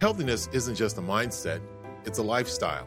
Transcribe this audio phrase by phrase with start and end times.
[0.00, 1.60] Healthiness isn't just a mindset,
[2.04, 2.86] it's a lifestyle.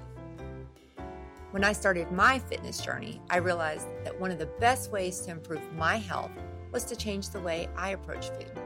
[1.52, 5.32] When I started my fitness journey, I realized that one of the best ways to
[5.32, 6.32] improve my health
[6.72, 8.58] was to change the way I approach food.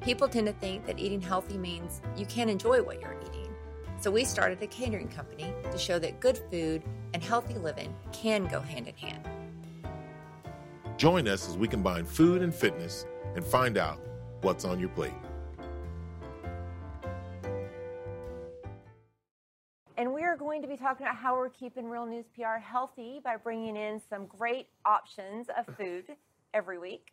[0.00, 3.52] People tend to think that eating healthy means you can't enjoy what you're eating.
[4.00, 8.46] So we started a catering company to show that good food and healthy living can
[8.46, 9.28] go hand in hand.
[10.96, 13.04] Join us as we combine food and fitness
[13.34, 13.98] and find out
[14.42, 15.12] what's on your plate.
[20.98, 25.46] Talking about how we're keeping Real News PR healthy by bringing in some great options
[25.56, 26.04] of food
[26.54, 27.12] every week.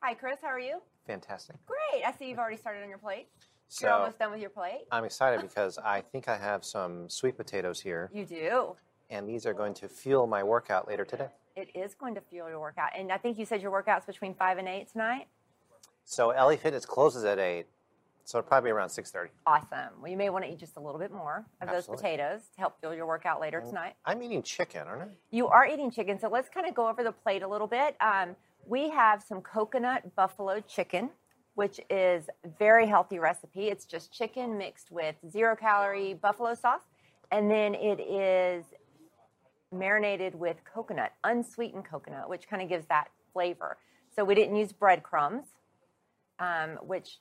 [0.00, 0.38] Hi, Chris.
[0.42, 0.80] How are you?
[1.06, 1.54] Fantastic.
[1.66, 2.02] Great.
[2.04, 3.28] I see you've already started on your plate.
[3.68, 4.86] So You're almost done with your plate.
[4.90, 8.76] I'm excited because I think I have some sweet potatoes here, You do.
[9.08, 11.28] and these are going to fuel my workout later today.
[11.54, 12.90] It is going to fuel your workout.
[12.98, 15.28] And I think you said your workout's between 5 and 8 tonight.
[16.04, 17.66] So LA Fitness closes at eight,
[18.24, 19.30] so it'll probably be around six thirty.
[19.46, 19.90] Awesome.
[20.00, 22.60] Well, you may want to eat just a little bit more of those potatoes to
[22.60, 23.94] help fuel your workout later tonight.
[24.04, 25.06] I'm eating chicken, aren't I?
[25.30, 27.96] You are eating chicken, so let's kind of go over the plate a little bit.
[28.00, 31.10] Um, we have some coconut buffalo chicken,
[31.54, 33.68] which is a very healthy recipe.
[33.68, 36.82] It's just chicken mixed with zero calorie buffalo sauce,
[37.30, 38.64] and then it is
[39.72, 43.78] marinated with coconut, unsweetened coconut, which kind of gives that flavor.
[44.14, 45.46] So we didn't use breadcrumbs,
[46.38, 47.18] um, which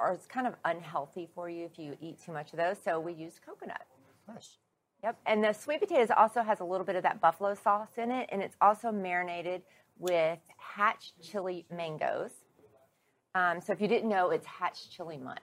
[0.00, 2.76] are it's kind of unhealthy for you if you eat too much of those.
[2.82, 3.82] So we used coconut.
[4.26, 4.58] Nice.
[5.02, 5.18] Yep.
[5.26, 8.28] And the sweet potatoes also has a little bit of that buffalo sauce in it,
[8.30, 9.62] and it's also marinated
[9.98, 12.32] with hatch chili mangoes.
[13.34, 15.40] Um, so if you didn't know, it's hatch chili month.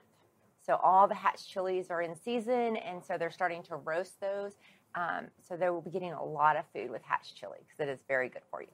[0.64, 4.52] So all the hatch chilies are in season, and so they're starting to roast those.
[4.94, 7.90] Um, so they will be getting a lot of food with hatch chili because it
[7.90, 8.68] is very good for you.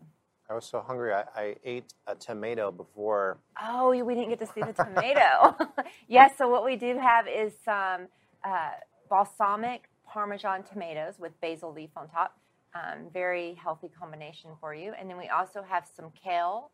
[0.54, 1.12] I was so hungry.
[1.12, 3.38] I, I ate a tomato before.
[3.60, 5.56] Oh, we didn't get to see the tomato.
[6.08, 8.02] yes, so what we do have is some
[8.44, 8.70] uh,
[9.10, 12.38] balsamic Parmesan tomatoes with basil leaf on top.
[12.72, 14.92] Um, very healthy combination for you.
[14.96, 16.70] And then we also have some kale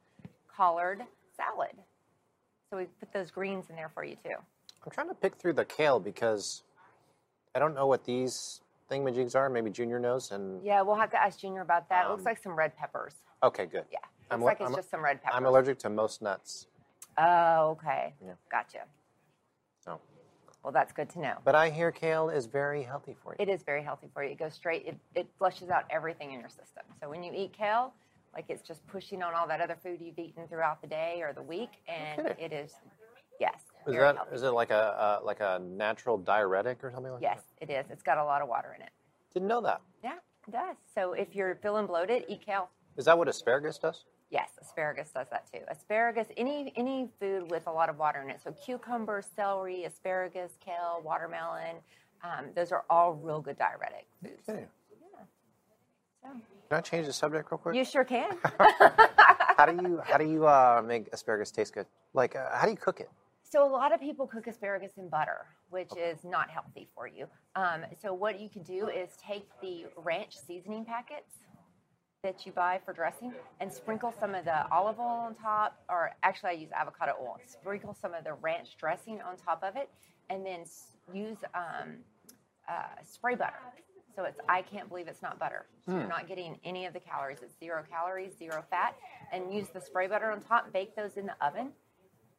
[0.54, 1.00] collard
[1.34, 1.72] salad.
[2.68, 4.34] So we put those greens in there for you too.
[4.84, 6.64] I'm trying to pick through the kale because
[7.54, 9.48] I don't know what these thingamajigs are.
[9.48, 10.30] Maybe Junior knows.
[10.32, 12.06] And Yeah, we'll have to ask Junior about that.
[12.06, 13.14] it looks Um, like some red peppers.
[13.42, 13.84] okay, good.
[13.90, 15.36] Yeah, looks I'm, like it's I'm- just some red peppers.
[15.36, 16.66] I'm allergic to most nuts.
[17.18, 18.14] Oh, okay.
[18.24, 18.32] Yeah.
[18.50, 18.80] Gotcha.
[19.86, 20.00] Oh.
[20.62, 21.36] Well, that's good to know.
[21.44, 23.36] but I hear kale is very healthy for you.
[23.38, 24.30] It is very healthy for you.
[24.32, 26.84] It goes straight, it, it flushes out everything in your system.
[27.00, 27.94] So when you eat kale,
[28.34, 31.32] like it's just pushing on all that other food you've eaten throughout the day or
[31.32, 32.74] the week, and it is,
[33.40, 33.54] yes.
[33.86, 34.34] Is that healthy.
[34.34, 37.68] is it like a uh, like a natural diuretic or something like Yes, that?
[37.68, 37.90] Yes, it is.
[37.90, 38.90] It's got a lot of water in it.
[39.32, 39.80] Didn't know that.
[40.04, 40.14] Yeah,
[40.46, 40.76] it does.
[40.94, 42.68] So if you're feeling bloated, eat kale.
[42.96, 44.04] Is that what asparagus does?
[44.30, 45.60] Yes, asparagus does that too.
[45.68, 48.40] Asparagus, any any food with a lot of water in it.
[48.42, 51.76] So cucumber, celery, asparagus, kale, watermelon,
[52.22, 54.48] um, those are all real good diuretic foods.
[54.48, 54.66] Okay.
[56.22, 56.28] So,
[56.68, 57.74] Can I change the subject real quick?
[57.74, 58.36] you sure can.
[59.56, 61.86] how do you how do you uh, make asparagus taste good?
[62.12, 63.08] Like uh, how do you cook it?
[63.50, 67.26] So a lot of people cook asparagus in butter, which is not healthy for you.
[67.56, 71.32] Um, so what you can do is take the ranch seasoning packets
[72.22, 76.12] that you buy for dressing and sprinkle some of the olive oil on top, or
[76.22, 77.38] actually I use avocado oil.
[77.44, 79.90] Sprinkle some of the ranch dressing on top of it,
[80.28, 80.60] and then
[81.12, 81.96] use um,
[82.68, 83.58] uh, spray butter.
[84.14, 85.66] So it's I can't believe it's not butter.
[85.84, 87.38] So you're not getting any of the calories.
[87.42, 88.94] It's zero calories, zero fat,
[89.32, 90.72] and use the spray butter on top.
[90.72, 91.70] Bake those in the oven,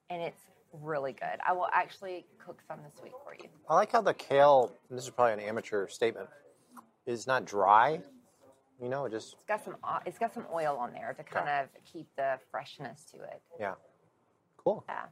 [0.10, 0.42] and it's
[0.74, 1.40] really good.
[1.48, 3.50] I will actually cook some this week for you.
[3.70, 4.76] I like how the kale.
[4.90, 6.30] And this is probably an amateur statement.
[7.06, 8.02] Is not dry.
[8.82, 11.50] You know, it just It's got some it's got some oil on there to kind
[11.50, 13.42] of keep the freshness to it.
[13.60, 13.74] yeah.
[14.58, 14.84] Cool.
[14.88, 15.06] Yeah.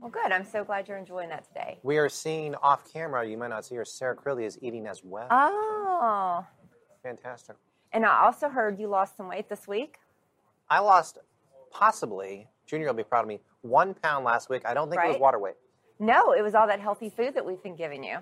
[0.00, 0.32] Well, good.
[0.32, 1.78] I'm so glad you're enjoying that today.
[1.82, 3.26] We are seeing off camera.
[3.28, 3.84] You might not see her.
[3.84, 5.28] Sarah Crilly is eating as well.
[5.30, 6.44] Oh.
[7.02, 7.56] Fantastic.
[7.92, 9.98] And I also heard you lost some weight this week.
[10.68, 11.18] I lost
[11.70, 12.48] possibly.
[12.70, 13.40] Junior will be proud of me.
[13.62, 14.62] One pound last week.
[14.64, 15.20] I don't think it was Right.
[15.20, 15.56] water weight.
[15.98, 18.18] No, it was all that healthy food that we've been giving you.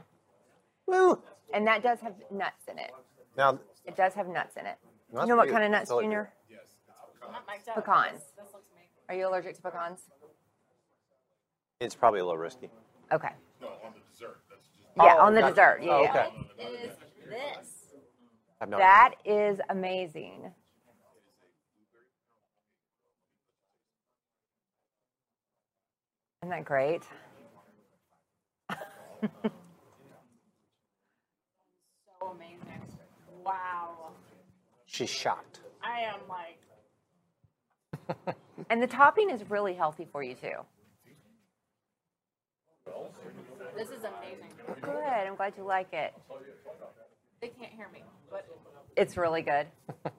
[0.87, 1.23] Woo!
[1.53, 2.91] And that does have nuts in it.
[3.37, 4.79] Now It does have nuts in it.
[5.13, 6.33] That's you know what pretty- kind of nuts, that's really Junior?
[7.31, 7.67] Not mic'd.
[7.67, 8.33] Pecans.
[8.37, 8.89] This looks amazing.
[9.11, 10.01] Are you allergic to pecans?
[11.81, 12.71] it's probably a little risky.
[13.13, 13.29] Okay.
[13.61, 14.41] No, on the dessert.
[14.51, 15.53] That's just Yeah, Oh, on the gotcha.
[15.55, 15.83] dessert.
[15.83, 15.93] Yeah.
[15.93, 16.11] Oh, yeah.
[16.11, 16.37] okay.
[16.57, 16.97] What is
[17.29, 17.95] this?
[18.61, 20.53] I have no That is amazing.
[26.49, 27.03] Isn't that great?
[32.19, 32.89] So amazing.
[33.45, 34.13] Wow.
[34.87, 35.61] She's shocked.
[35.85, 36.57] I am like,
[38.71, 40.65] And the topping is really healthy for you too.
[43.77, 44.49] This is amazing.
[44.81, 45.05] Good.
[45.05, 46.15] I'm glad you like it.
[47.43, 48.47] They can't hear me, but
[48.97, 49.67] It's really good.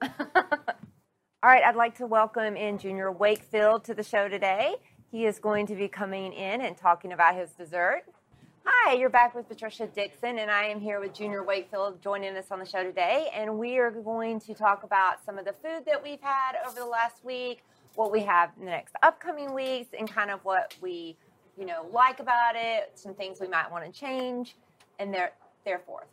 [1.42, 4.76] All right, I'd like to welcome in Junior Wakefield to the show today.
[5.10, 8.04] He is going to be coming in and talking about his dessert.
[8.64, 12.52] Hi, you're back with Patricia Dixon, and I am here with Junior Wakefield joining us
[12.52, 13.28] on the show today.
[13.34, 16.78] And we are going to talk about some of the food that we've had over
[16.78, 17.64] the last week,
[17.96, 21.16] what we have in the next upcoming weeks, and kind of what we,
[21.58, 24.54] you know, like about it, some things we might want to change,
[25.00, 25.32] and there,
[25.64, 26.06] therefore.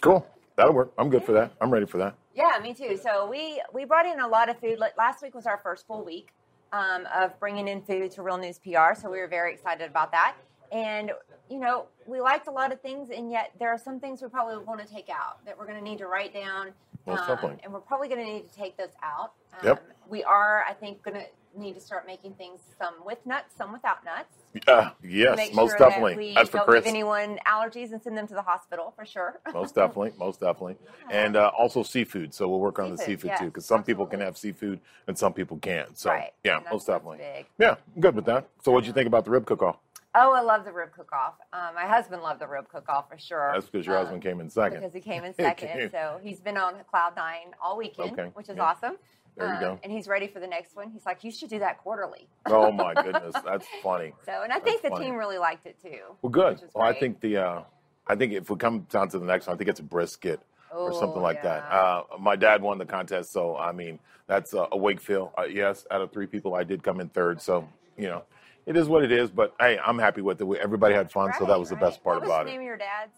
[0.00, 0.26] Cool.
[0.56, 0.92] That'll work.
[0.98, 1.52] I'm good for that.
[1.60, 2.16] I'm ready for that.
[2.34, 2.98] Yeah, me too.
[3.00, 4.80] So we we brought in a lot of food.
[4.98, 6.32] Last week was our first full week
[6.76, 10.12] um, of bringing in food to Real News PR, so we were very excited about
[10.12, 10.36] that.
[10.72, 11.12] And
[11.48, 14.28] you know, we liked a lot of things, and yet there are some things we
[14.28, 16.72] probably want to take out that we're going to need to write down.
[17.06, 17.58] Most um, definitely.
[17.62, 19.32] and we're probably going to need to take those out.
[19.52, 19.88] Um, Yep.
[20.08, 21.26] We are, I think, going to
[21.58, 24.34] need to start making things some with nuts, some without nuts.
[24.68, 26.12] Uh, yes, Make most sure definitely.
[26.12, 26.84] That we That's for don't Chris.
[26.84, 29.40] give anyone allergies and send them to the hospital for sure.
[29.54, 30.76] most definitely, most definitely,
[31.10, 32.32] and uh, also seafood.
[32.32, 34.80] So we'll work on the Seafood, seafood yes, too, because some people can have seafood
[35.06, 35.98] and some people can't.
[35.98, 37.18] So Right, yeah, most definitely.
[37.18, 37.46] big.
[37.58, 38.48] Yeah, I'm good with that.
[38.64, 39.76] So what'd you think about the rib cook-off?
[40.18, 41.34] Oh, I love the rib cook-off.
[41.52, 43.50] Um, my husband loved the rib cook-off for sure.
[43.52, 44.78] That's because your Um, husband came in second.
[44.80, 45.90] Because he came in second, came.
[45.90, 48.64] so he's been on cloud nine all weekend, Okay, which is yeah.
[48.64, 48.96] awesome.
[49.36, 49.80] There you Um, go.
[49.82, 50.88] And he's ready for the next one.
[50.90, 54.14] He's like, "You should do that quarterly." Oh my goodness, that's funny.
[54.24, 55.04] So, and I think the funny.
[55.04, 55.98] team really liked it too.
[56.22, 56.62] Well, good.
[56.74, 57.62] Well, I think the uh,
[58.06, 60.40] I think if we come down to the next one, I think it's a brisket
[60.72, 61.64] or something Oh, like that.
[61.70, 65.32] Uh, my dad won the contest, so I mean that's uh, a Wakefield.
[65.36, 67.42] Uh, yes, out of three people, I did come in third.
[67.42, 67.68] So
[67.98, 68.22] you know,
[68.66, 69.30] it is what it is.
[69.30, 70.58] But hey, I'm happy with it.
[70.58, 72.60] Everybody had fun, so that Right, was the best part what was about the name
[72.60, 72.64] it.
[72.64, 73.14] of your dad's?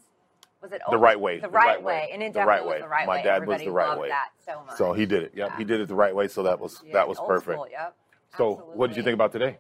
[0.61, 1.39] Was it The right way.
[1.39, 1.93] The, right, right way.
[1.95, 2.11] way.
[2.13, 2.81] and it The right was way.
[2.81, 3.23] the right My way.
[3.23, 4.09] dad was the right loved way.
[4.09, 4.77] That so much.
[4.77, 5.33] So he did it.
[5.35, 5.57] Yep, Yeah.
[5.57, 6.27] he did it the right way.
[6.29, 7.53] So that was Yeah, that was perfect.
[7.55, 7.97] school, yep.
[8.37, 9.59] So what did you think about today?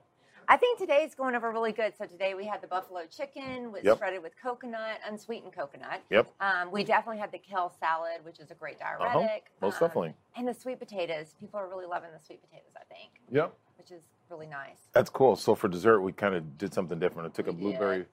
[0.51, 1.95] I think today's going over really good.
[1.97, 3.99] So today we had the buffalo chicken with Yep.
[3.99, 6.01] shredded with coconut, unsweetened coconut.
[6.11, 6.27] Yep.
[6.41, 8.99] Um, we definitely had the kale salad, which is a great Uh-huh.
[8.99, 9.51] diuretic.
[9.61, 10.15] Most Um, definitely.
[10.37, 11.35] And the sweet potatoes.
[11.39, 13.53] People are really loving the sweet potatoes, I think, Yep.
[13.77, 14.79] which is really nice.
[14.93, 15.37] That's cool.
[15.37, 17.29] So for dessert, we kind of did something different.
[17.29, 18.07] I took a blueberry,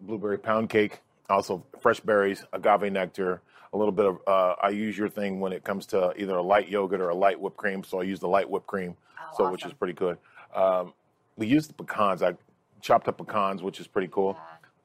[0.00, 3.42] blueberry pound cake, also fresh berries, agave nectar,
[3.72, 4.18] a little bit of.
[4.26, 7.14] Uh, I use your thing when it comes to either a light yogurt or a
[7.14, 7.84] light whipped cream.
[7.84, 10.18] So I use the light whipped cream, Oh, so which is pretty good.
[10.54, 10.92] Um,
[11.36, 12.22] we used the pecans.
[12.22, 12.34] I
[12.80, 14.36] chopped up pecans, which is pretty cool.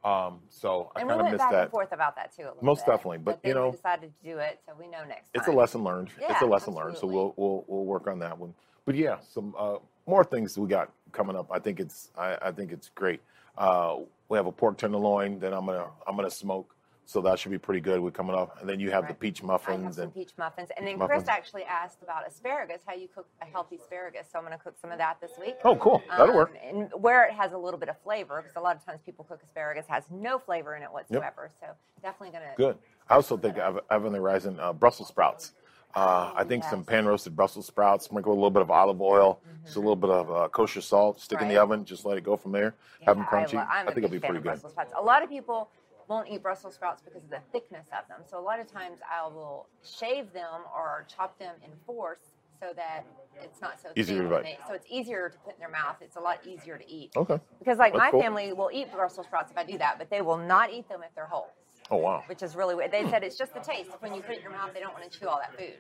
[0.08, 1.62] Um, so I And we kind of missed back that.
[1.64, 2.48] and forth about that too.
[2.62, 2.94] Most bit.
[2.94, 5.48] definitely, but, then you know- we decided to do it, so we know next It's
[5.48, 6.10] a lesson learned.
[6.18, 6.98] it's a Yeah, lesson learned.
[6.98, 8.54] So we'll we'll we'll work on that one.
[8.86, 11.48] But yeah, some uh, more things we got coming up.
[11.52, 13.20] I think it's I, I think it's great.
[13.58, 13.98] Uh,
[14.30, 16.74] we have a pork tenderloin that I'm gonna I'm gonna smoke.
[17.08, 18.02] So that should be pretty good.
[18.02, 19.20] We're coming off, and then you have the Right.
[19.22, 21.30] peach I have muffins and peach muffins, and then Chris muffins.
[21.30, 24.28] actually asked about asparagus, how you cook a healthy asparagus.
[24.30, 25.56] So I'm going to cook some of that this week.
[25.64, 26.50] oh, cool, that'll work.
[26.50, 29.00] Um, and where it has a little bit of flavor, because a lot of times
[29.06, 31.50] people cook asparagus has no flavor in it whatsoever.
[31.62, 31.68] So
[32.02, 32.78] definitely going to Good.
[33.10, 35.54] I also think I've, I've on the horizon uh, Brussels sprouts.
[35.96, 39.40] Uh, I think some pan roasted Brussels sprouts, sprinkle a little bit of olive oil,
[39.64, 42.24] just a little bit of uh, kosher salt, stick in the oven, just let it
[42.26, 42.76] go from there.
[43.06, 43.54] have them crunchy.
[43.56, 44.62] I, lo- I think it'll be pretty good.
[44.98, 45.70] A lot of people
[46.08, 48.22] won't eat Brussels sprouts because of the thickness of them.
[48.30, 52.28] So a lot of times I will shave them or chop them in fourths
[52.60, 53.04] so that
[53.44, 54.58] it's not so Easier to bite.
[54.68, 55.98] so it's easier to put in their mouth.
[56.02, 57.12] It's a lot easier to eat.
[57.16, 57.40] Okay.
[57.60, 58.22] Because like That's my cool.
[58.22, 61.02] family will eat Brussels sprouts if I do that, but they will not eat them
[61.04, 61.50] if they're whole.
[61.92, 62.24] Oh wow.
[62.28, 62.92] Which is really weird.
[62.92, 63.92] They said it's just the taste.
[64.00, 65.74] When you put it in your mouth, they don't want to chew all that food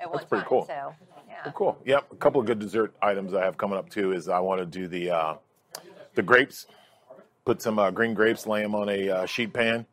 [0.00, 0.44] at one Hmm, pretty time.
[0.48, 0.66] cool.
[0.66, 0.92] So
[1.28, 1.34] yeah.
[1.44, 1.78] Well, cool.
[1.84, 2.06] Yep.
[2.12, 4.66] A couple of good dessert items I have coming up too is I want to
[4.66, 5.34] do the uh,
[6.14, 6.66] the grapes.
[7.48, 9.86] Put some uh, green grapes, lay them on a uh, sheet pan.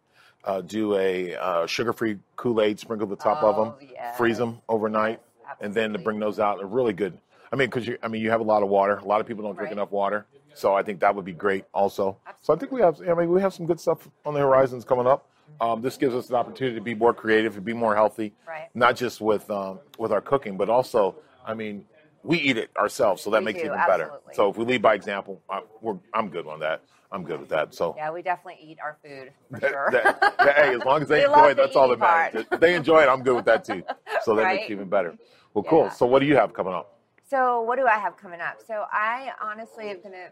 [0.44, 4.18] Uh, do a uh, sugar-free Kool-Aid, sprinkle the top of them, Oh, yes.
[4.18, 6.58] freeze them overnight, Yes, and then to bring those out.
[6.58, 7.18] They're really good.
[7.54, 8.98] I mean, because you, I mean, you have a lot of water.
[8.98, 9.78] A lot of people don't drink Right.
[9.78, 12.18] enough water, so I think that would be great also.
[12.42, 14.84] So I think we have, I mean, we have some good stuff on the horizons
[14.84, 15.26] coming up.
[15.62, 18.68] Um, this gives us an opportunity to be more creative, to be more healthy, Right.
[18.74, 21.86] not just with um, with our cooking, but also, I mean,
[22.26, 24.12] we eat it ourselves, so that We makes do, it even better.
[24.34, 26.82] So if we lead by example, I, we're, I'm good on that.
[27.12, 27.74] I'm good with that.
[27.76, 29.90] So Yeah, we definitely eat our food for that- sure.
[29.92, 32.34] that- that- hey, as long as they enjoy it, that's all that part.
[32.34, 32.48] matters.
[32.52, 33.84] If they enjoy it, I'm good with that too.
[34.24, 35.16] So that makes it even better.
[35.54, 35.84] Well, cool.
[35.84, 35.90] Yeah.
[35.92, 36.98] So what do you have coming up?
[37.28, 38.58] So, what do I have coming up?
[38.66, 40.30] So, I honestly am going to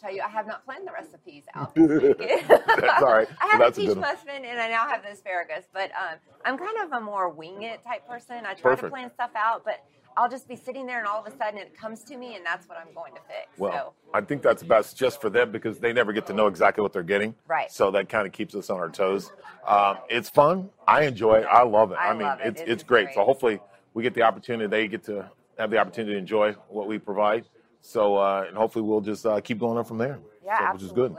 [0.00, 1.74] tell you, I have not planned the recipes out.
[1.76, 3.28] That's all right.
[3.40, 6.56] I have that's a peach muffin and I now have the asparagus, but um, I'm
[6.58, 8.46] kind of a more wing it type person.
[8.46, 9.84] I try to plan stuff out, but
[10.16, 12.44] I'll just be sitting there and all of a sudden it comes to me and
[12.44, 13.58] that's what I'm going to fix.
[13.58, 16.46] Well, so, I think that's best just for them because they never get to know
[16.46, 17.34] exactly what they're getting.
[17.46, 17.70] Right.
[17.70, 19.30] So that kind of keeps us on our toes.
[19.66, 20.70] Um, it's fun.
[20.88, 21.46] I enjoy it.
[21.50, 21.98] I love it.
[22.00, 22.38] I mean, it.
[22.44, 23.06] it's It it's great.
[23.06, 23.14] great.
[23.14, 23.60] So hopefully
[23.94, 24.68] we get the opportunity.
[24.68, 27.44] They get to have the opportunity to enjoy what we provide.
[27.82, 30.18] So uh, and hopefully we'll just uh, keep going on from there.
[30.44, 31.14] yeah, So, which is good.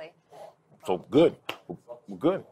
[0.86, 1.36] so good.
[2.08, 2.44] We're good.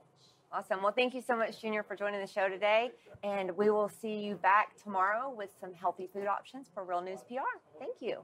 [0.56, 0.82] Awesome.
[0.82, 2.92] Well, thank you so much, Junior, for joining the show today.
[3.24, 7.20] And we will see you back tomorrow with some healthy food options for Real News
[7.28, 7.60] PR.
[7.78, 8.20] Thank you.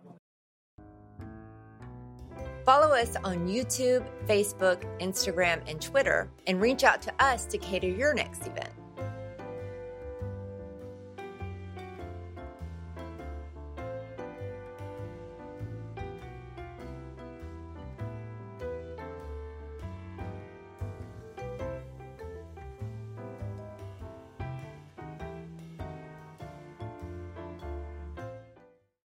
[2.64, 7.90] Follow us on YouTube, Facebook, Instagram, and Twitter, and reach out to us to cater
[7.90, 8.72] your next event.